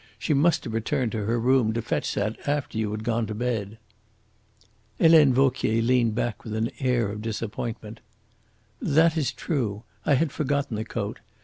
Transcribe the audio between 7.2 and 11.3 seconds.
disappointment. "That is true. I had forgotten the coat.